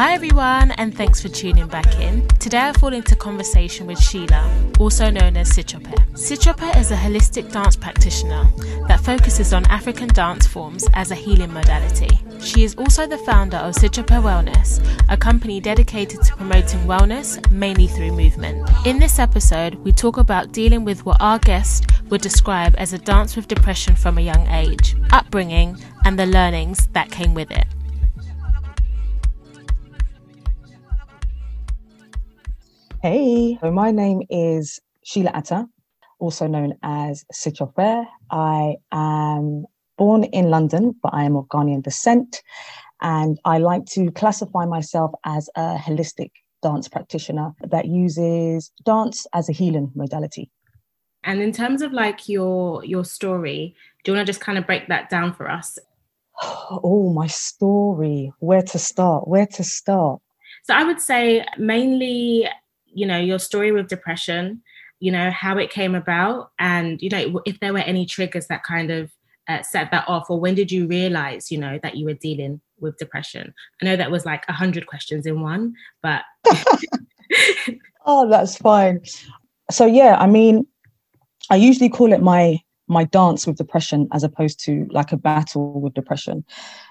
[0.00, 2.26] Hi everyone, and thanks for tuning back in.
[2.38, 5.92] Today I fall into conversation with Sheila, also known as Sitsofe.
[6.14, 8.50] Sitsofe is a holistic dance practitioner
[8.88, 12.18] that focuses on African dance forms as a healing modality.
[12.40, 17.86] She is also the founder of Sitsofe Wellness, a company dedicated to promoting wellness mainly
[17.86, 18.70] through movement.
[18.86, 22.98] In this episode, we talk about dealing with what our guest would describe as a
[22.98, 27.66] dance with depression from a young age, upbringing, and the learnings that came with it.
[33.02, 35.66] Hey, so my name is Sheila Atta,
[36.18, 38.04] also known as Sitsofe.
[38.30, 39.64] I am
[39.96, 42.42] born in London, but I am of Ghanaian descent.
[43.00, 46.30] And I like to classify myself as a holistic
[46.62, 50.50] dance practitioner that uses dance as a healing modality.
[51.24, 54.66] And in terms of like your your story, do you want to just kind of
[54.66, 55.78] break that down for us?
[56.84, 58.30] Oh, my story.
[58.40, 59.26] Where to start?
[59.26, 60.20] Where to start?
[60.64, 62.46] So I would say mainly
[62.92, 64.62] you know your story with depression
[65.00, 68.62] you know how it came about and you know if there were any triggers that
[68.62, 69.10] kind of
[69.48, 72.60] uh, set that off or when did you realize you know that you were dealing
[72.78, 73.52] with depression?
[73.82, 76.22] I know that was like a hundred questions in one but
[78.06, 79.00] oh that's fine.
[79.70, 80.66] So yeah i mean
[81.50, 85.80] i usually call it my my dance with depression as opposed to like a battle
[85.80, 86.44] with depression.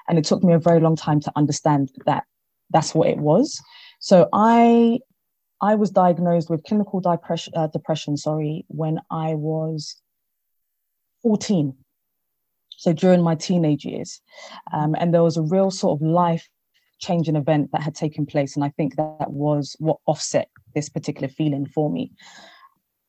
[0.08, 2.24] And it took me a very long time to understand that
[2.72, 3.62] that's what it was.
[4.00, 5.00] So i
[5.62, 10.02] I was diagnosed with clinical depression, uh, depression, sorry, when I was
[11.22, 11.76] 14.
[12.78, 14.22] So during my teenage years.
[14.72, 16.48] Um, and there was a real sort of life
[17.00, 18.56] changing event that had taken place.
[18.56, 22.12] And I think that, that was what offset this particular feeling for me.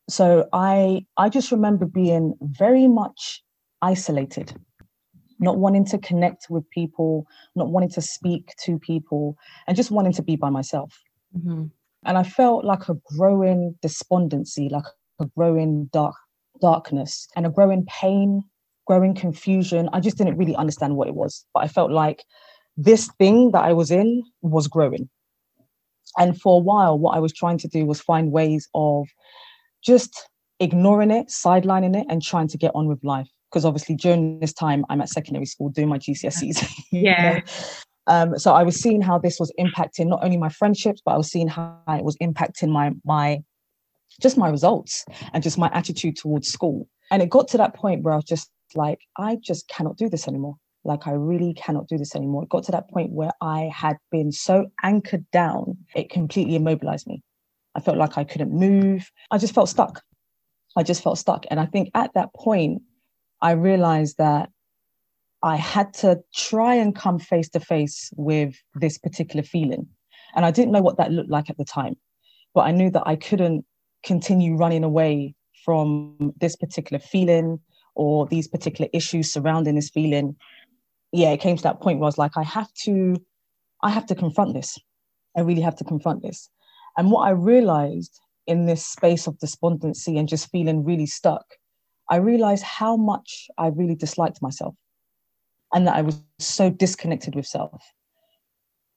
[0.09, 3.43] So I I just remember being very much
[3.81, 4.53] isolated,
[5.39, 10.13] not wanting to connect with people, not wanting to speak to people, and just wanting
[10.13, 10.99] to be by myself.
[11.37, 11.67] Mm-hmm.
[12.05, 14.85] And I felt like a growing despondency, like
[15.19, 16.15] a growing dark
[16.59, 18.43] darkness and a growing pain,
[18.87, 19.89] growing confusion.
[19.93, 22.23] I just didn't really understand what it was, but I felt like
[22.77, 25.09] this thing that I was in was growing.
[26.17, 29.07] And for a while, what I was trying to do was find ways of
[29.83, 30.29] just
[30.59, 33.29] ignoring it, sidelining it, and trying to get on with life.
[33.49, 36.65] Because obviously, during this time, I'm at secondary school doing my GCSEs.
[36.91, 37.41] Yeah.
[38.07, 41.17] Um, so I was seeing how this was impacting not only my friendships, but I
[41.17, 43.43] was seeing how it was impacting my my
[44.19, 46.87] just my results and just my attitude towards school.
[47.11, 50.09] And it got to that point where I was just like, I just cannot do
[50.09, 50.55] this anymore.
[50.83, 52.43] Like I really cannot do this anymore.
[52.43, 57.07] It got to that point where I had been so anchored down, it completely immobilized
[57.07, 57.23] me.
[57.75, 59.09] I felt like I couldn't move.
[59.29, 60.01] I just felt stuck.
[60.75, 61.45] I just felt stuck.
[61.51, 62.81] And I think at that point,
[63.41, 64.49] I realized that
[65.43, 69.87] I had to try and come face to face with this particular feeling.
[70.35, 71.95] And I didn't know what that looked like at the time,
[72.53, 73.65] but I knew that I couldn't
[74.03, 75.35] continue running away
[75.65, 77.59] from this particular feeling
[77.95, 80.35] or these particular issues surrounding this feeling.
[81.11, 83.17] Yeah, it came to that point where I was like, I have to,
[83.83, 84.77] I have to confront this.
[85.35, 86.49] I really have to confront this.
[86.97, 91.45] And what I realized in this space of despondency and just feeling really stuck,
[92.09, 94.75] I realized how much I really disliked myself
[95.73, 97.83] and that I was so disconnected with self.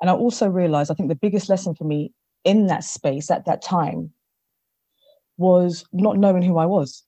[0.01, 2.13] And I also realized, I think the biggest lesson for me
[2.45, 4.11] in that space at that time
[5.37, 7.05] was not knowing who I was.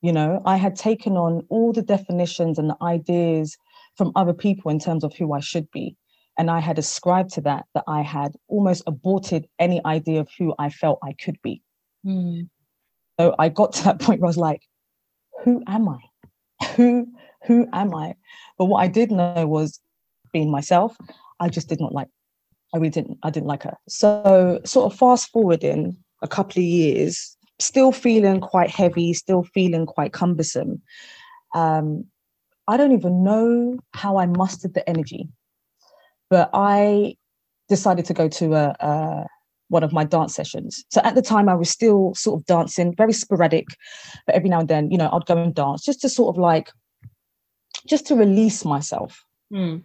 [0.00, 3.56] You know, I had taken on all the definitions and the ideas
[3.96, 5.96] from other people in terms of who I should be.
[6.38, 10.54] And I had ascribed to that, that I had almost aborted any idea of who
[10.58, 11.62] I felt I could be.
[12.04, 12.48] Mm.
[13.20, 14.62] So I got to that point where I was like,
[15.44, 15.98] who am I?
[16.76, 17.08] Who
[17.46, 18.14] who am I?
[18.58, 19.80] But what I did know was
[20.32, 20.96] being myself.
[21.40, 22.08] I just did not like.
[22.74, 23.18] I really didn't.
[23.22, 23.76] I didn't like her.
[23.88, 29.86] So sort of fast forwarding a couple of years, still feeling quite heavy, still feeling
[29.86, 30.80] quite cumbersome.
[31.54, 32.06] Um,
[32.68, 35.28] I don't even know how I mustered the energy,
[36.30, 37.16] but I
[37.68, 39.26] decided to go to a, a
[39.68, 40.84] one of my dance sessions.
[40.90, 43.66] So at the time, I was still sort of dancing, very sporadic,
[44.26, 46.40] but every now and then, you know, I'd go and dance just to sort of
[46.40, 46.70] like
[47.86, 49.24] just to release myself.
[49.52, 49.82] Mm.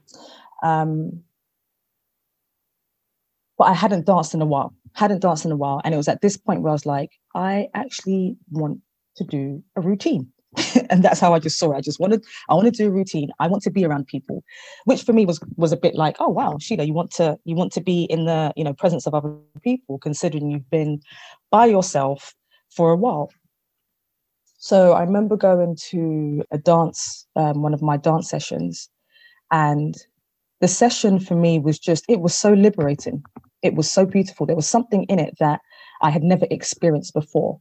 [0.63, 1.23] Um,
[3.57, 5.81] but I hadn't danced in a while, hadn't danced in a while.
[5.83, 8.79] And it was at this point where I was like, I actually want
[9.15, 10.31] to do a routine.
[10.89, 11.77] and that's how I just saw it.
[11.77, 13.29] I just wanted, I want to do a routine.
[13.39, 14.43] I want to be around people,
[14.85, 17.55] which for me was was a bit like, oh wow, Sheila, you want to you
[17.55, 21.01] want to be in the you know presence of other people, considering you've been
[21.51, 22.33] by yourself
[22.69, 23.29] for a while.
[24.57, 28.89] So I remember going to a dance, um, one of my dance sessions,
[29.51, 29.95] and
[30.61, 33.23] the session for me was just, it was so liberating.
[33.61, 34.45] It was so beautiful.
[34.45, 35.61] There was something in it that
[36.01, 37.59] I had never experienced before.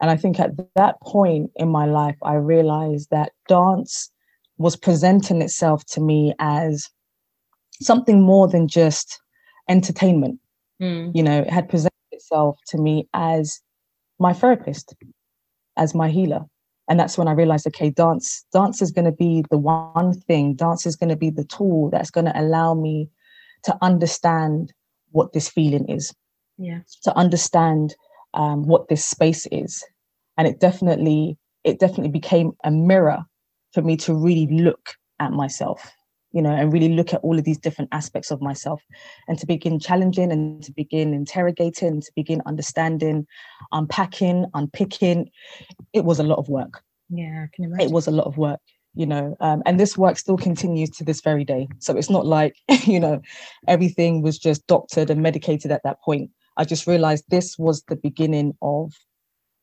[0.00, 4.10] And I think at that point in my life, I realized that dance
[4.56, 6.88] was presenting itself to me as
[7.82, 9.20] something more than just
[9.68, 10.38] entertainment.
[10.80, 11.12] Mm.
[11.14, 13.60] You know, it had presented itself to me as
[14.18, 14.94] my therapist,
[15.76, 16.44] as my healer.
[16.88, 20.54] And that's when I realized, okay, dance, dance is going to be the one thing,
[20.54, 23.08] dance is going to be the tool that's going to allow me
[23.64, 24.72] to understand
[25.12, 26.12] what this feeling is.
[26.58, 26.80] Yeah.
[27.04, 27.94] To understand
[28.34, 29.84] um, what this space is.
[30.36, 33.24] And it definitely, it definitely became a mirror
[33.72, 35.92] for me to really look at myself
[36.32, 38.82] you know, and really look at all of these different aspects of myself
[39.28, 43.26] and to begin challenging and to begin interrogating, to begin understanding,
[43.72, 45.30] unpacking, unpicking.
[45.92, 46.82] It was a lot of work.
[47.08, 47.88] Yeah, I can imagine.
[47.88, 48.60] It was a lot of work,
[48.94, 51.68] you know, um, and this work still continues to this very day.
[51.78, 52.54] So it's not like,
[52.84, 53.20] you know,
[53.66, 56.30] everything was just doctored and medicated at that point.
[56.56, 58.92] I just realized this was the beginning of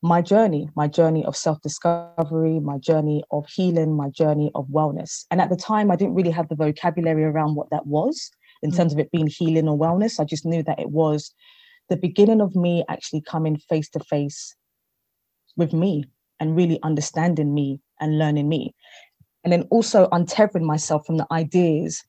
[0.02, 5.24] my journey, my journey of self discovery, my journey of healing, my journey of wellness.
[5.30, 8.30] And at the time, I didn't really have the vocabulary around what that was
[8.62, 10.20] in terms of it being healing or wellness.
[10.20, 11.32] I just knew that it was
[11.88, 14.54] the beginning of me actually coming face to face
[15.56, 16.04] with me
[16.38, 18.74] and really understanding me and learning me.
[19.42, 22.04] And then also untethering myself from the ideas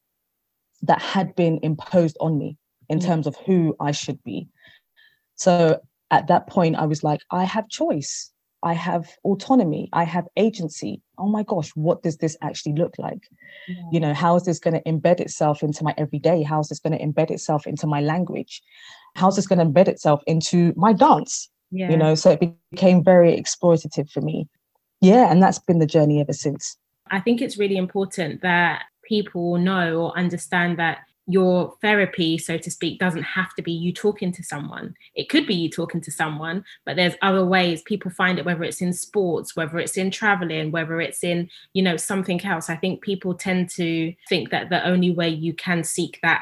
[0.82, 2.58] that had been imposed on me
[2.88, 3.06] in mm.
[3.06, 4.48] terms of who I should be.
[5.36, 5.80] So
[6.12, 8.32] at that point, I was like, I have choice.
[8.62, 9.90] I have autonomy.
[9.94, 11.02] I have agency.
[11.18, 13.28] Oh my gosh, what does this actually look like?
[13.68, 13.76] Yeah.
[13.92, 16.44] You know, how is this going to embed itself into my everyday?
[16.44, 18.62] How is this going to embed itself into my language?
[19.16, 21.50] How's this going to embed itself into my dance?
[21.72, 21.90] Yeah.
[21.90, 24.48] You know, so it became very exploitative for me.
[25.02, 26.76] Yeah, and that's been the journey ever since.
[27.12, 32.72] I think it's really important that people know or understand that your therapy, so to
[32.72, 34.96] speak, doesn't have to be you talking to someone.
[35.14, 38.64] It could be you talking to someone, but there's other ways people find it, whether
[38.64, 42.68] it's in sports, whether it's in traveling, whether it's in, you know, something else.
[42.68, 46.42] I think people tend to think that the only way you can seek that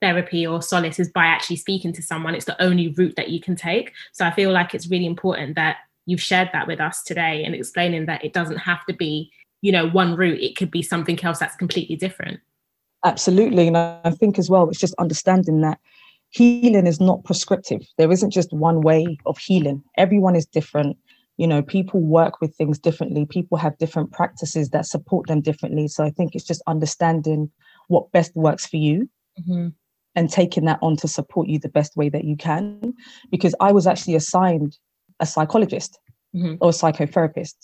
[0.00, 2.36] therapy or solace is by actually speaking to someone.
[2.36, 3.92] It's the only route that you can take.
[4.12, 7.52] So I feel like it's really important that you've shared that with us today and
[7.52, 10.40] explaining that it doesn't have to be, you know, one route.
[10.40, 12.38] It could be something else that's completely different.
[13.04, 13.66] Absolutely.
[13.66, 15.78] And I think as well, it's just understanding that
[16.30, 17.82] healing is not prescriptive.
[17.98, 19.82] There isn't just one way of healing.
[19.96, 20.96] Everyone is different.
[21.36, 23.24] You know, people work with things differently.
[23.24, 25.88] People have different practices that support them differently.
[25.88, 27.50] So I think it's just understanding
[27.88, 29.08] what best works for you
[29.40, 29.68] mm-hmm.
[30.14, 32.94] and taking that on to support you the best way that you can.
[33.30, 34.76] Because I was actually assigned
[35.18, 35.98] a psychologist
[36.34, 36.56] mm-hmm.
[36.60, 37.56] or a psychotherapist,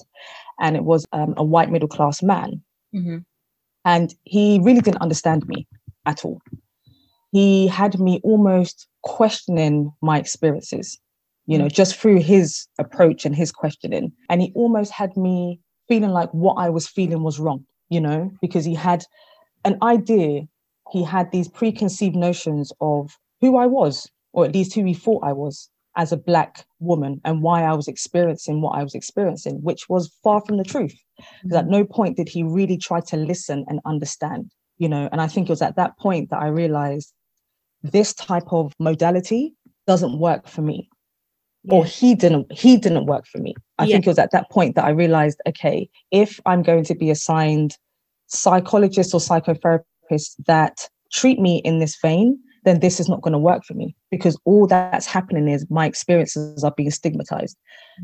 [0.60, 2.62] and it was um, a white middle class man.
[2.94, 3.18] Mm-hmm.
[3.86, 5.66] And he really didn't understand me
[6.04, 6.42] at all.
[7.30, 10.98] He had me almost questioning my experiences,
[11.46, 14.12] you know, just through his approach and his questioning.
[14.28, 18.32] And he almost had me feeling like what I was feeling was wrong, you know,
[18.42, 19.04] because he had
[19.64, 20.42] an idea,
[20.90, 25.22] he had these preconceived notions of who I was, or at least who he thought
[25.22, 29.62] I was as a black woman and why I was experiencing what I was experiencing,
[29.62, 30.94] which was far from the truth.
[31.42, 31.72] Because at mm-hmm.
[31.72, 35.08] no point did he really try to listen and understand, you know.
[35.10, 37.12] And I think it was at that point that I realized
[37.82, 39.54] this type of modality
[39.86, 40.88] doesn't work for me.
[41.64, 41.74] Yeah.
[41.74, 43.54] Or he didn't he didn't work for me.
[43.78, 43.94] I yeah.
[43.94, 47.10] think it was at that point that I realized, okay, if I'm going to be
[47.10, 47.76] assigned
[48.28, 53.38] psychologists or psychotherapists that treat me in this vein, then this is not going to
[53.38, 57.56] work for me because all that's happening is my experiences are being stigmatized,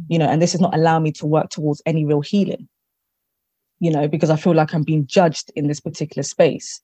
[0.09, 2.69] you know, and this is not allowing me to work towards any real healing,
[3.81, 6.81] you know, because I feel like I'm being judged in this particular space.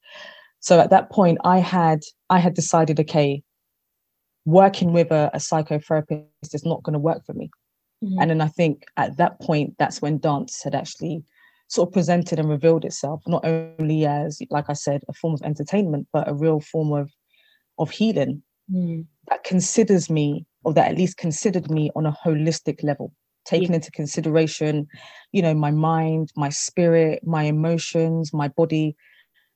[0.58, 3.44] So at that point, I had I had decided, okay,
[4.44, 7.48] working with a, a psychotherapist is not going to work for me.
[8.02, 8.20] Mm-hmm.
[8.20, 11.22] And then I think at that point, that's when dance had actually
[11.68, 15.42] sort of presented and revealed itself, not only as, like I said, a form of
[15.42, 17.10] entertainment, but a real form of
[17.78, 18.42] of healing
[18.72, 19.04] mm.
[19.28, 23.12] that considers me or that at least considered me on a holistic level
[23.44, 23.76] taking yeah.
[23.76, 24.86] into consideration
[25.32, 28.94] you know my mind my spirit my emotions my body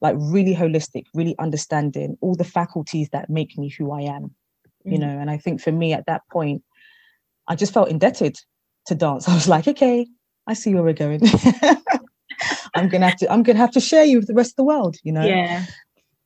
[0.01, 4.25] like really holistic really understanding all the faculties that make me who i am
[4.87, 4.93] mm.
[4.93, 6.63] you know and i think for me at that point
[7.49, 8.37] i just felt indebted
[8.87, 10.07] to dance i was like okay
[10.47, 11.21] i see where we're going
[12.75, 14.65] i'm gonna have to i'm gonna have to share you with the rest of the
[14.65, 15.67] world you know yeah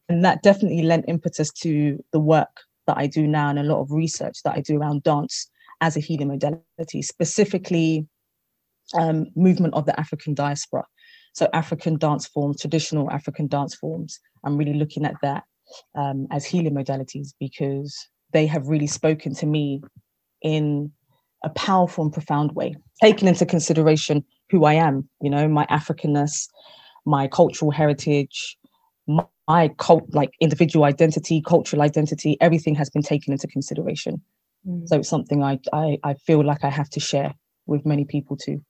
[0.09, 3.81] and that definitely lent impetus to the work that I do now and a lot
[3.81, 8.07] of research that I do around dance as a healing modality, specifically
[8.95, 10.85] um, movement of the African diaspora.
[11.33, 15.45] So African dance forms, traditional African dance forms, I'm really looking at that
[15.95, 19.83] um, as healing modalities because they have really spoken to me
[20.43, 20.93] in
[21.45, 26.49] a powerful and profound way, taking into consideration who I am, you know, my Africanness,
[27.05, 28.57] my cultural heritage,
[29.07, 34.21] my, my cult like individual identity, cultural identity, everything has been taken into consideration.
[34.67, 34.89] Mm.
[34.89, 37.35] So it's something I, I I feel like I have to share
[37.67, 38.63] with many people too.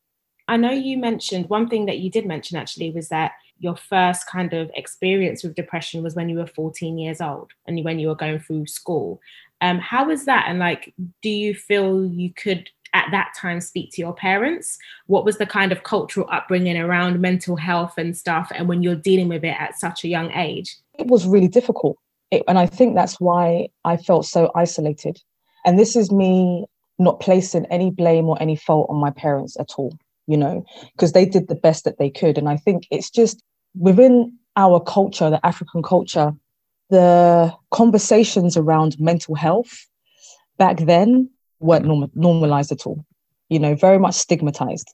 [0.49, 4.26] I know you mentioned one thing that you did mention actually was that your first
[4.26, 8.09] kind of experience with depression was when you were 14 years old and when you
[8.09, 9.21] were going through school.
[9.61, 10.45] Um, how was that?
[10.49, 14.78] And like, do you feel you could at that time speak to your parents?
[15.07, 18.50] What was the kind of cultural upbringing around mental health and stuff?
[18.55, 20.76] And when you're dealing with it at such a young age?
[20.99, 21.99] It was really difficult.
[22.31, 25.19] It, and I think that's why I felt so isolated.
[25.64, 26.66] And this is me
[26.99, 31.12] not placing any blame or any fault on my parents at all, you know, because
[31.12, 32.38] they did the best that they could.
[32.38, 33.43] And I think it's just
[33.78, 36.33] within our culture, the African culture,
[36.88, 39.87] the conversations around mental health
[40.57, 41.28] back then
[41.61, 43.05] weren't norm- normalized at all
[43.49, 44.93] you know very much stigmatized.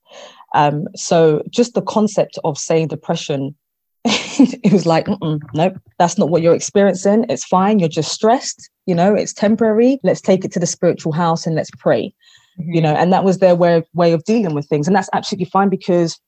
[0.54, 3.54] Um, so just the concept of saying depression
[4.04, 5.07] it was like
[5.54, 7.25] nope that's not what you're experiencing.
[7.28, 7.78] It's fine.
[7.78, 8.71] You're just stressed.
[8.87, 9.99] You know it's temporary.
[10.02, 12.14] Let's take it to the spiritual house and let's pray.
[12.61, 12.75] Mm-hmm.
[12.75, 14.87] you know and that was their way, way of dealing with things.
[14.87, 16.19] And that's absolutely fine because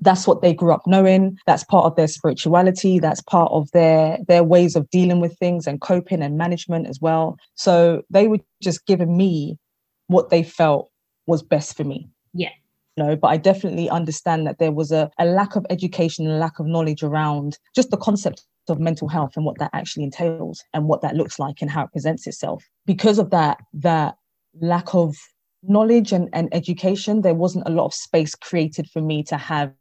[0.00, 1.38] that's what they grew up knowing.
[1.46, 2.98] That's part of their spirituality.
[2.98, 7.00] That's part of their their ways of dealing with things and coping and management as
[7.00, 7.36] well.
[7.54, 9.58] So they were just giving me
[10.06, 10.90] what they felt
[11.26, 12.08] was best for me.
[12.32, 12.50] Yeah.
[12.96, 16.38] No but i definitely understand that there was a, a lack of education and a
[16.38, 20.62] lack of knowledge around just the concept of mental health and what that actually entails
[20.72, 22.64] and what that looks like and how it presents itself.
[22.86, 24.16] Because of that that
[24.60, 25.16] lack of
[25.62, 29.72] knowledge and, and education, there wasn't a lot of space created for me to have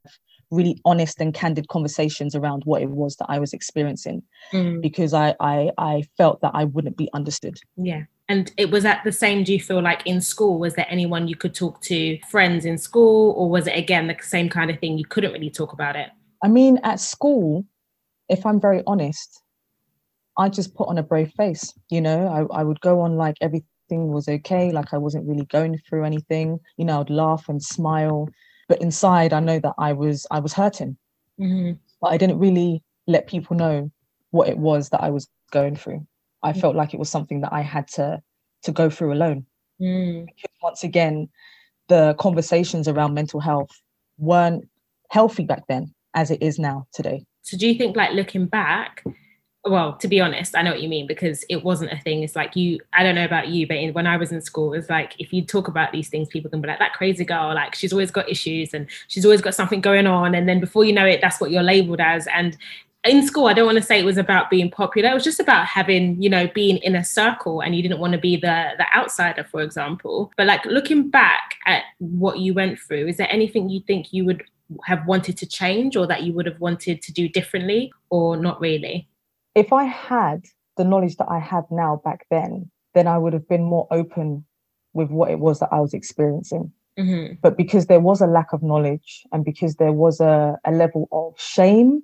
[0.54, 4.82] really honest and candid conversations around what it was that I was experiencing mm.
[4.82, 7.58] because I, I I felt that I wouldn't be understood.
[7.78, 8.04] Yeah.
[8.30, 11.28] And it was at the same, do you feel like in school, was there anyone
[11.28, 14.80] you could talk to, friends in school, or was it again the same kind of
[14.80, 14.98] thing?
[14.98, 16.10] You couldn't really talk about it?
[16.42, 17.66] I mean, at school,
[18.30, 19.42] if I'm very honest,
[20.38, 21.74] I just put on a brave face.
[21.90, 25.46] You know, I, I would go on like everything was okay, like I wasn't really
[25.46, 26.60] going through anything.
[26.78, 28.30] You know, I'd laugh and smile,
[28.68, 30.98] but inside I know that I was I was hurting.
[31.40, 31.74] Mm-hmm.
[32.02, 33.92] But I didn't really let people know
[34.32, 36.06] what it was that I was going through.
[36.42, 36.60] I mm-hmm.
[36.62, 38.22] felt like it was something that I had to
[38.64, 39.46] to go through alone.
[39.82, 40.28] Mm.
[40.62, 41.28] once again,
[41.90, 43.82] the conversations around mental health
[44.18, 44.68] weren't
[45.10, 47.26] healthy back then as it is now today.
[47.42, 49.04] So do you think like looking back,
[49.66, 52.22] well, to be honest, I know what you mean because it wasn't a thing.
[52.22, 54.74] It's like you, I don't know about you, but in, when I was in school,
[54.74, 57.54] it's like if you talk about these things, people can be like, that crazy girl,
[57.56, 60.36] like she's always got issues and she's always got something going on.
[60.36, 62.28] And then before you know it, that's what you're labeled as.
[62.28, 62.58] And
[63.06, 65.12] in school, I don't want to say it was about being popular.
[65.12, 68.14] It was just about having, you know, being in a circle and you didn't want
[68.14, 70.32] to be the the outsider, for example.
[70.36, 74.26] But like looking back at what you went through, is there anything you think you
[74.26, 74.44] would
[74.86, 78.60] have wanted to change or that you would have wanted to do differently or not
[78.60, 79.08] really?
[79.56, 80.46] If I had
[80.78, 84.46] the knowledge that I had now back then, then I would have been more open
[84.94, 86.72] with what it was that I was experiencing.
[86.98, 87.36] Mm-hmm.
[87.42, 91.08] But because there was a lack of knowledge and because there was a, a level
[91.12, 92.04] of shame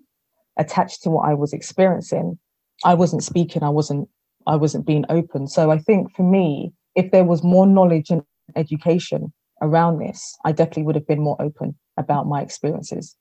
[0.57, 2.39] attached to what I was experiencing,
[2.83, 4.09] I wasn't speaking, I wasn't
[4.47, 5.47] I wasn't being open.
[5.47, 8.23] So I think for me, if there was more knowledge and
[8.55, 13.15] education around this, I definitely would have been more open about my experiences.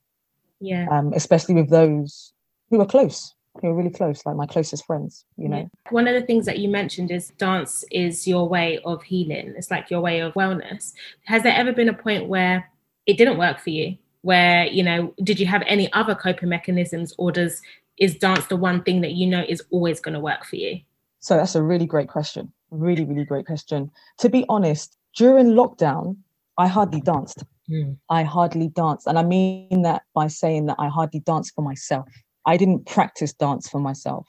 [0.60, 0.86] Yeah.
[0.90, 2.32] Um, especially with those
[2.70, 5.58] who are close who are really close, like my closest friends, you know.
[5.58, 5.90] Yeah.
[5.90, 9.54] One of the things that you mentioned is dance is your way of healing.
[9.56, 10.92] It's like your way of wellness.
[11.24, 12.70] Has there ever been a point where
[13.06, 13.96] it didn't work for you?
[14.22, 17.62] Where, you know, did you have any other coping mechanisms or does
[17.98, 20.80] is dance the one thing that you know is always going to work for you?
[21.20, 22.52] So that's a really great question.
[22.70, 23.90] Really, really great question.
[24.18, 26.16] To be honest, during lockdown,
[26.58, 27.44] I hardly danced.
[27.70, 27.96] Mm.
[28.08, 29.06] I hardly danced.
[29.06, 32.08] And I mean that by saying that I hardly danced for myself.
[32.48, 34.26] I didn't practice dance for myself.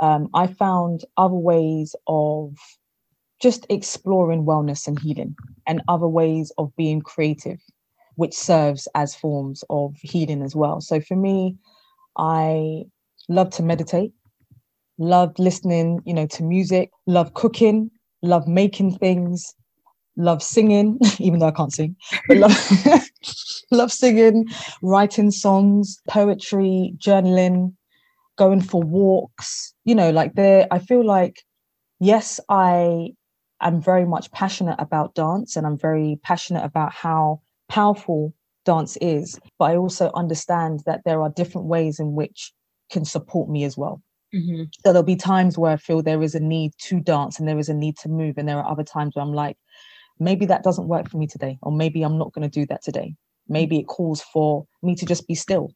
[0.00, 2.56] Um, I found other ways of
[3.40, 5.36] just exploring wellness and healing
[5.68, 7.60] and other ways of being creative,
[8.16, 10.80] which serves as forms of healing as well.
[10.80, 11.56] So for me,
[12.18, 12.82] I
[13.28, 14.10] love to meditate,
[14.98, 17.92] love listening, you know, to music, love cooking,
[18.22, 19.54] love making things,
[20.16, 21.96] love singing, even though I can't sing,
[22.28, 23.02] but love,
[23.70, 24.46] love singing,
[24.82, 27.74] writing songs, poetry, journaling,
[28.36, 29.74] going for walks.
[29.84, 31.42] You know, like there, I feel like,
[32.00, 33.10] yes, I
[33.60, 39.38] am very much passionate about dance and I'm very passionate about how powerful dance is,
[39.58, 42.52] but I also understand that there are different ways in which
[42.90, 44.02] can support me as well.
[44.34, 44.64] Mm-hmm.
[44.84, 47.58] So there'll be times where I feel there is a need to dance and there
[47.58, 49.56] is a need to move, and there are other times where I'm like,
[50.18, 52.82] maybe that doesn't work for me today, or maybe I'm not going to do that
[52.82, 53.14] today.
[53.48, 55.70] Maybe it calls for me to just be still.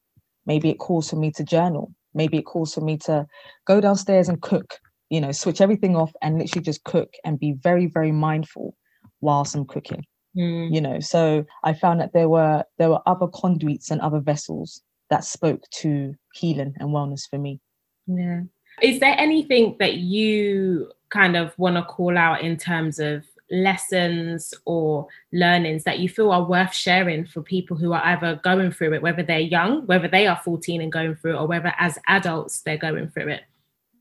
[0.45, 1.93] Maybe it calls for me to journal.
[2.13, 3.27] Maybe it calls for me to
[3.65, 4.79] go downstairs and cook,
[5.09, 8.75] you know, switch everything off and literally just cook and be very, very mindful
[9.21, 10.05] whilst I'm cooking.
[10.35, 10.73] Mm.
[10.73, 14.81] You know, so I found that there were there were other conduits and other vessels
[15.09, 17.59] that spoke to healing and wellness for me.
[18.07, 18.41] Yeah.
[18.81, 24.53] Is there anything that you kind of want to call out in terms of lessons
[24.65, 28.93] or learnings that you feel are worth sharing for people who are either going through
[28.93, 31.97] it, whether they're young, whether they are 14 and going through it, or whether as
[32.07, 33.43] adults they're going through it?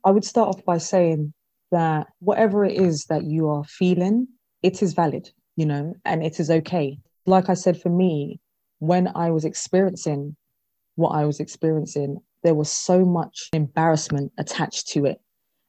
[0.05, 1.33] I would start off by saying
[1.73, 4.29] that whatever it is that you are feeling,
[4.63, 6.99] it is valid, you know, and it is okay.
[7.27, 8.41] Like I said, for me,
[8.79, 10.37] when I was experiencing
[10.97, 15.21] what I was experiencing, there was so much embarrassment attached to it.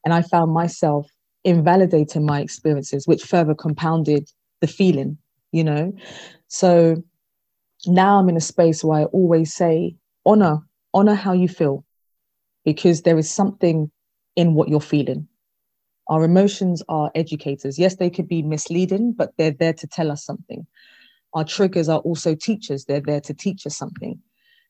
[0.05, 1.09] And I found myself
[1.43, 4.29] invalidating my experiences, which further compounded
[4.61, 5.17] the feeling,
[5.51, 5.93] you know?
[6.47, 7.03] So
[7.85, 10.59] now I'm in a space where I always say, honor,
[10.93, 11.85] honor how you feel,
[12.65, 13.91] because there is something
[14.35, 15.27] in what you're feeling.
[16.09, 17.77] Our emotions are educators.
[17.77, 20.65] Yes, they could be misleading, but they're there to tell us something.
[21.33, 22.85] Our triggers are also teachers.
[22.85, 24.19] They're there to teach us something.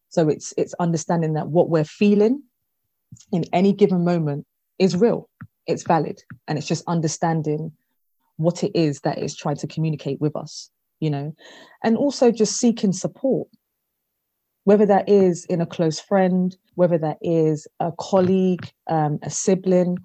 [0.09, 2.41] So it's it's understanding that what we're feeling
[3.31, 4.45] in any given moment
[4.79, 5.29] is real
[5.67, 7.71] it's valid and it's just understanding
[8.37, 10.69] what it is that is trying to communicate with us
[10.99, 11.35] you know?
[11.83, 13.47] And also just seeking support
[14.63, 19.97] whether that is in a close friend whether that is a colleague um, a sibling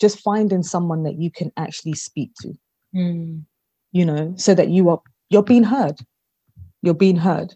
[0.00, 2.54] just finding someone that you can actually speak to.
[2.96, 3.44] Mm.
[3.92, 5.98] you know so that you are you're being heard.
[6.80, 7.54] You're being heard.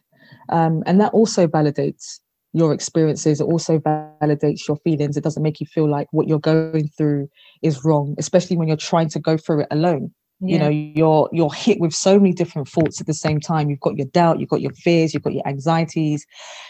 [0.51, 2.19] Um, and that also validates
[2.53, 5.17] your experiences it also validates your feelings.
[5.17, 7.29] It doesn't make you feel like what you're going through
[7.63, 10.13] is wrong especially when you're trying to go through it alone.
[10.45, 10.53] Yeah.
[10.53, 13.71] you know you're you're hit with so many different thoughts at the same time.
[13.71, 16.27] You've got your doubt you've got your fears you've got your anxieties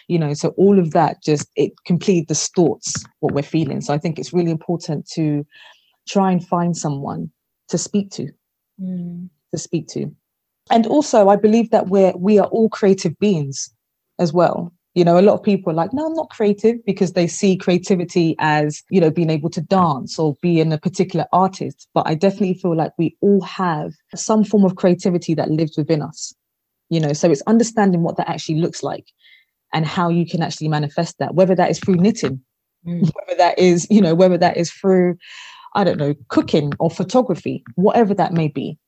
[0.09, 3.81] you know so all of that just it completely distorts what we're feeling.
[3.81, 5.47] So i think it's really important to
[6.07, 7.31] try and find someone
[7.69, 8.29] to speak to.
[8.81, 9.29] Mm.
[9.53, 10.15] to speak to.
[10.71, 13.71] And also i believe that we're we are all creative beings
[14.19, 17.13] as well you know, a lot of people are like, no, I'm not creative because
[17.13, 21.89] they see creativity as, you know, being able to dance or being a particular artist.
[21.95, 26.03] But I definitely feel like we all have some form of creativity that lives within
[26.03, 26.35] us,
[26.91, 29.07] you know, so it's understanding what that actually looks like
[29.73, 32.43] and how you can actually manifest that, whether that is through knitting,
[32.87, 33.11] mm.
[33.15, 35.17] whether that is, you know, whether that is through,
[35.75, 38.79] I don't know, cooking or photography, whatever that may be.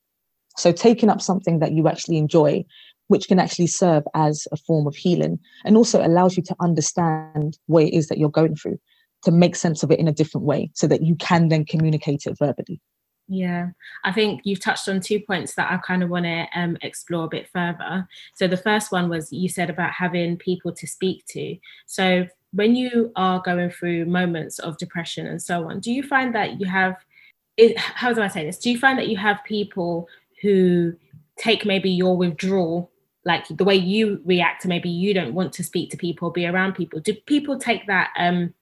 [0.57, 2.63] So taking up something that you actually enjoy
[3.07, 7.57] which can actually serve as a form of healing and also allows you to understand
[7.67, 8.79] what it is that you're going through
[9.23, 12.25] to make sense of it in a different way so that you can then communicate
[12.25, 12.79] it verbally.
[13.27, 13.69] Yeah,
[14.03, 17.25] I think you've touched on two points that I kind of want to um, explore
[17.25, 18.07] a bit further.
[18.35, 21.57] So, the first one was you said about having people to speak to.
[21.87, 26.35] So, when you are going through moments of depression and so on, do you find
[26.35, 26.97] that you have,
[27.57, 28.59] it, how do I say this?
[28.59, 30.07] Do you find that you have people
[30.43, 30.93] who
[31.37, 32.91] take maybe your withdrawal
[33.25, 36.45] like the way you react to maybe you don't want to speak to people be
[36.45, 36.99] around people.
[36.99, 38.53] Do people take that um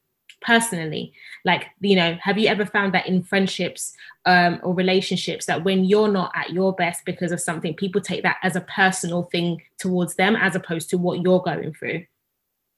[0.42, 1.14] personally?
[1.46, 3.94] Like you know have you ever found that in friendships
[4.26, 8.24] um, or relationships that when you're not at your best because of something people take
[8.24, 12.06] that as a personal thing towards them as opposed to what you're going through?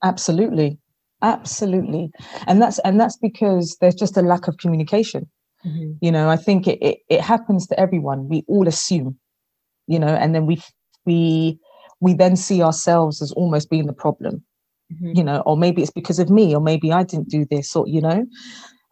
[0.03, 0.79] Absolutely.
[1.21, 2.11] Absolutely.
[2.47, 5.29] And that's and that's because there's just a lack of communication.
[5.65, 5.93] Mm-hmm.
[5.99, 8.29] you know i think it, it it happens to everyone.
[8.29, 9.17] We all assume
[9.87, 10.61] you know and then we
[11.05, 11.59] we
[12.05, 14.43] we then see ourselves as almost being the problem
[14.91, 15.11] mm-hmm.
[15.17, 17.87] you know or maybe it's because of me or maybe i didn't do this or
[17.87, 18.25] you know.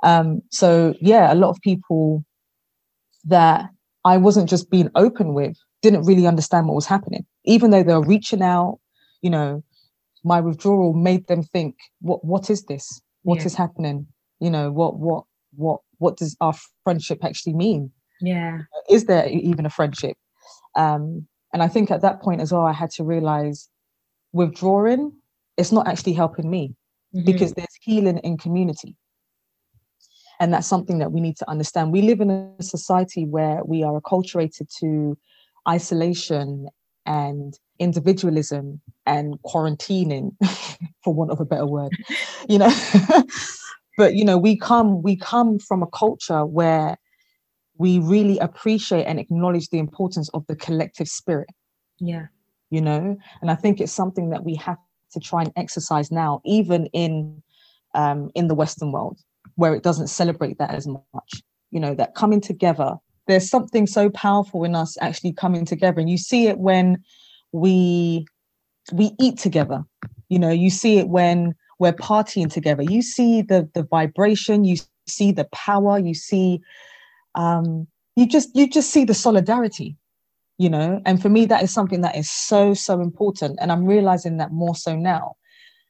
[0.04, 2.26] Um so yeah a lot of people
[3.26, 3.70] that
[4.04, 7.26] i wasn't just being open with didn't really understand what was happening.
[7.46, 8.80] Even though they were reaching out
[9.22, 9.64] you know
[10.24, 13.02] my withdrawal made them think what what is this?
[13.24, 13.46] What yeah.
[13.46, 14.08] is happening?
[14.40, 15.24] You know what what
[15.56, 17.92] what what does our friendship actually mean?
[18.22, 18.60] Yeah.
[18.90, 20.18] Is there even a friendship?
[20.76, 23.70] Um and I think at that point as well, I had to realize
[24.34, 25.14] withdrawing,
[25.56, 26.76] it's not actually helping me
[27.16, 27.26] mm-hmm.
[27.26, 28.98] because there's healing in community.
[30.40, 31.94] And that's something that we need to understand.
[31.94, 35.16] We live in a society where we are acculturated to
[35.70, 36.68] isolation
[37.06, 40.36] and individualism and quarantining,
[41.04, 41.92] for want of a better word,
[42.50, 42.74] you know.
[43.98, 46.98] but you know, we come we come from a culture where
[47.78, 51.50] we really appreciate and acknowledge the importance of the collective spirit.
[52.00, 52.28] Yeah.
[52.70, 53.18] you know?
[53.42, 54.78] And i think it's something that we have
[55.12, 57.42] to try and exercise now even in
[57.96, 59.20] um, in the western world
[59.56, 61.44] where it doesn't celebrate that as much.
[61.70, 62.96] You know that coming together
[63.28, 66.02] there's something so powerful in us actually coming together.
[66.02, 67.04] And you see it when
[67.52, 68.26] we
[68.92, 69.84] we eat together.
[70.30, 72.84] You know you see it when we're partying together.
[72.84, 76.62] You see the the vibration you see the power you see
[77.36, 79.98] um you just you just see the solidarity
[80.60, 81.02] you know?
[81.06, 83.58] And for me that is something that is so so important.
[83.62, 85.36] And i'm realizing that more so now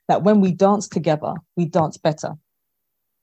[0.08, 2.34] that when we dance together we dance better.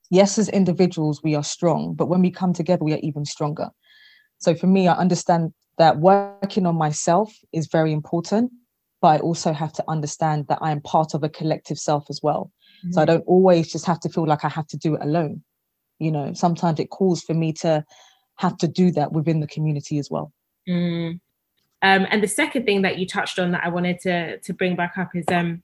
[0.09, 3.69] Yes as individuals we are strong but when we come together we are even stronger.
[4.39, 8.51] So for me i understand that working on myself is very important
[9.01, 12.19] but i also have to understand that i am part of a collective self as
[12.21, 12.51] well.
[12.85, 12.91] Mm-hmm.
[12.93, 15.43] so i don't always just have to feel like i have to do it alone
[16.01, 16.33] you know?
[16.33, 17.85] Sometimes it calls for me to
[18.37, 20.31] have to do that within the community as well
[20.67, 21.19] mm.
[21.81, 24.75] um, and the second thing that you touched on that i wanted to to bring
[24.75, 25.61] back up is um,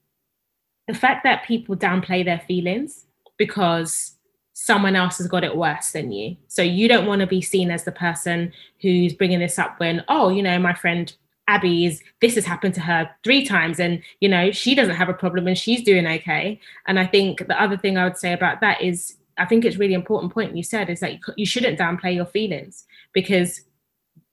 [0.88, 3.06] the fact that people downplay their feelings
[3.38, 4.16] because
[4.54, 6.36] someone else has got it worse than you.
[6.48, 8.52] So you don't want to be seen as the person
[8.82, 11.14] who's bringing this up when, oh, you know, my friend
[11.48, 15.10] Abby is this has happened to her three times and you know she doesn't have
[15.10, 18.34] a problem and she's doing okay and i think the other thing i would say
[18.34, 21.46] about that is i think it's really important point you said is that you, you
[21.46, 23.62] shouldn't downplay your feelings because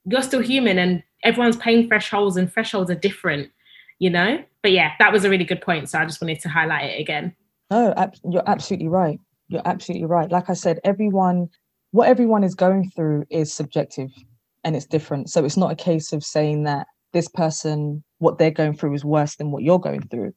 [0.04, 3.50] you're still human and everyone's pain thresholds and thresholds are different
[3.98, 6.48] you know but yeah that was a really good point so i just wanted to
[6.48, 7.34] highlight it again
[7.70, 10.30] oh you're absolutely right you're absolutely right.
[10.30, 11.48] Like I said, everyone,
[11.90, 14.10] what everyone is going through is subjective
[14.64, 15.30] and it's different.
[15.30, 19.04] So it's not a case of saying that this person, what they're going through is
[19.04, 20.32] worse than what you're going through.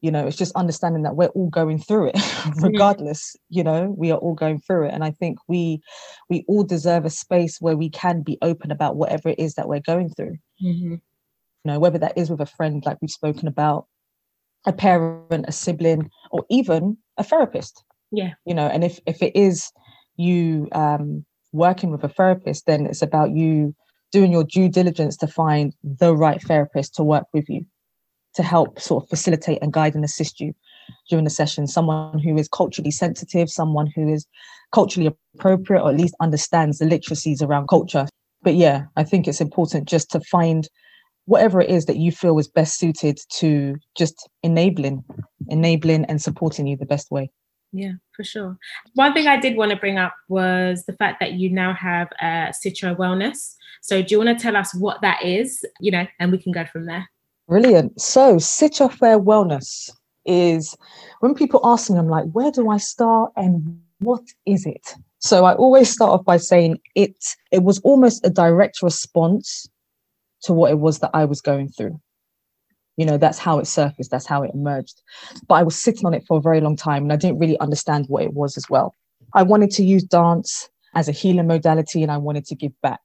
[0.00, 2.64] You know, it's just understanding that we're all going through it, mm-hmm.
[2.64, 3.34] regardless.
[3.48, 5.80] You know, we are all going through it, and I think we
[6.30, 9.68] we all deserve a space where we can be open about whatever it is that
[9.68, 10.36] we're going through.
[10.62, 10.92] Mm-hmm.
[10.92, 11.00] You
[11.64, 13.86] know, whether that is with a friend, like we've spoken about,
[14.66, 19.34] a parent, a sibling, or even a therapist yeah you know and if if it
[19.36, 19.70] is
[20.16, 23.74] you um working with a therapist then it's about you
[24.12, 27.64] doing your due diligence to find the right therapist to work with you
[28.34, 30.54] to help sort of facilitate and guide and assist you
[31.08, 34.26] during the session someone who is culturally sensitive someone who is
[34.72, 38.06] culturally appropriate or at least understands the literacies around culture
[38.42, 40.68] but yeah i think it's important just to find
[41.26, 45.04] whatever it is that you feel is best suited to just enabling
[45.48, 47.30] enabling and supporting you the best way
[47.72, 48.56] yeah, for sure.
[48.94, 52.08] One thing I did want to bring up was the fact that you now have
[52.20, 53.54] uh, Sitsofe Wellness.
[53.82, 55.64] So, do you want to tell us what that is?
[55.80, 57.08] You know, and we can go from there.
[57.48, 57.98] Brilliant.
[57.98, 59.90] So, Sitsofe Wellness
[60.26, 60.76] is
[61.20, 64.94] when people ask me, I'm like, where do I start and what is it?
[65.18, 67.16] So, I always start off by saying it.
[67.50, 69.66] It was almost a direct response
[70.42, 71.98] to what it was that I was going through
[72.98, 75.02] you know that's how it surfaced that's how it emerged
[75.46, 77.58] but i was sitting on it for a very long time and i didn't really
[77.60, 78.94] understand what it was as well
[79.34, 83.00] i wanted to use dance as a healing modality and i wanted to give back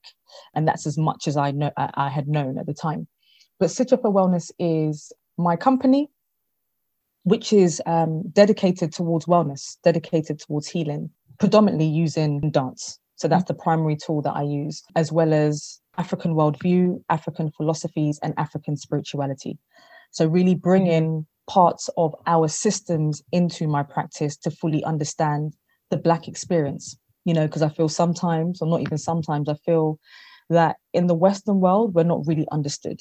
[0.53, 3.07] and that's as much as i know i had known at the time
[3.59, 6.09] but Sitsofe wellness is my company
[7.25, 13.53] which is um, dedicated towards wellness dedicated towards healing predominantly using dance so that's the
[13.53, 19.57] primary tool that i use as well as African worldview, African philosophies, and African spirituality.
[20.11, 25.55] So, really bringing parts of our systems into my practice to fully understand
[25.89, 26.97] the Black experience.
[27.25, 29.99] You know, because I feel sometimes, or not even sometimes, I feel
[30.49, 32.99] that in the Western world, we're not really understood.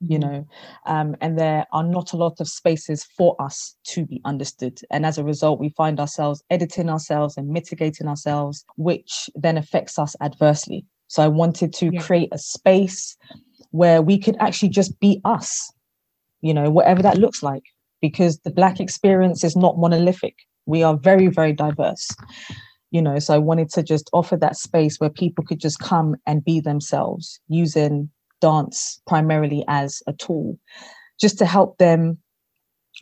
[0.00, 0.46] You know,
[0.86, 4.78] um, and there are not a lot of spaces for us to be understood.
[4.92, 9.98] And as a result, we find ourselves editing ourselves and mitigating ourselves, which then affects
[9.98, 12.00] us adversely so I wanted to yeah.
[12.00, 13.16] create a space
[13.70, 15.72] where we could actually just be us,
[16.42, 17.64] you know, whatever that looks like,
[18.00, 20.36] because the Black experience is not monolithic.
[20.66, 22.08] We are very, very diverse,
[22.90, 23.18] you know.
[23.18, 26.60] So I wanted to just offer that space where people could just come and be
[26.60, 30.58] themselves using dance primarily as a tool,
[31.20, 32.18] just to help them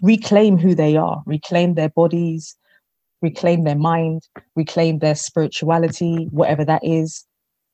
[0.03, 2.57] reclaim who they are, reclaim their bodies,
[3.23, 4.23] reclaim their mind,
[4.55, 7.25] reclaim their spirituality, whatever that is,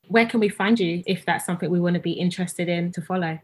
[0.08, 3.00] where can we find you if that's something we want to be interested in to
[3.02, 3.38] follow?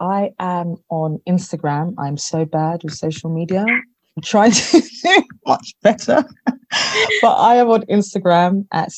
[0.00, 1.94] I am on Instagram.
[1.98, 3.64] I'm so bad with social media.
[3.66, 6.24] I'm trying to do much better.
[7.22, 8.90] but I am on Instagram at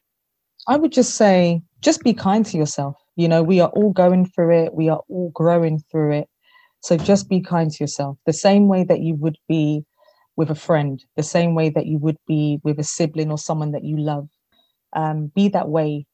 [0.67, 2.97] I would just say, just be kind to yourself.
[3.17, 6.29] You know, we are all going through it, we are all growing through it.
[6.81, 8.19] So just be kind to yourself.
[8.27, 9.85] The same way that you would be
[10.37, 13.73] with a friend, the same way that you would be with a sibling or someone
[13.73, 14.29] that you love.
[14.95, 16.07] Um, be that way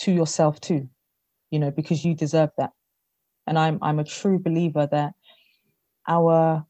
[0.00, 0.88] to yourself too,
[1.50, 2.70] you know, because you deserve that.
[3.46, 5.14] And I'm I'm a true believer that
[6.06, 6.64] our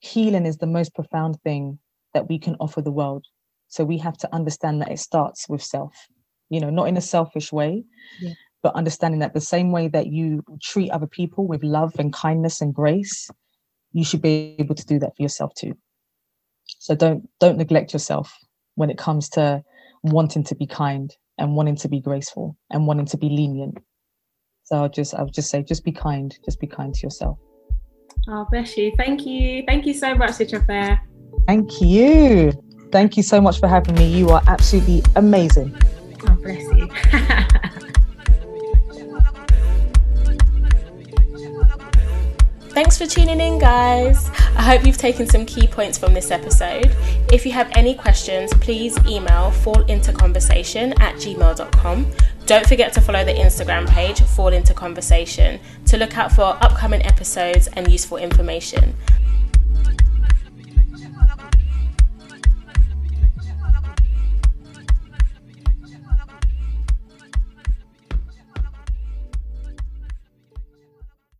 [0.00, 1.78] healing is the most profound thing
[2.14, 3.24] that we can offer the world.
[3.68, 5.94] So we have to understand that it starts with self,
[6.50, 7.84] you know, not in a selfish way,
[8.20, 8.32] yeah.
[8.62, 12.60] but understanding that the same way that you treat other people with love and kindness
[12.60, 13.30] and grace,
[13.92, 15.74] you should be able to do that for yourself too.
[16.66, 18.36] So don't don't neglect yourself
[18.74, 19.62] when it comes to
[20.02, 23.78] wanting to be kind and wanting to be graceful and wanting to be lenient.
[24.64, 27.38] So I'll just I'll just say just be kind, just be kind to yourself.
[28.28, 28.92] Oh bless you.
[28.96, 29.64] Thank you.
[29.66, 30.98] Thank you so much, Sitsofe.
[31.46, 32.52] Thank you.
[32.92, 34.06] Thank you so much for having me.
[34.06, 35.74] You are absolutely amazing.
[36.28, 37.38] Oh bless you.
[42.72, 44.30] Thanks for tuning in, guys.
[44.56, 46.96] I hope you've taken some key points from this episode.
[47.30, 52.06] If you have any questions, please email fallintoconversation at gmail.com.
[52.46, 57.02] Don't forget to follow the Instagram page, Fall Into Conversation, to look out for upcoming
[57.02, 58.96] episodes and useful information.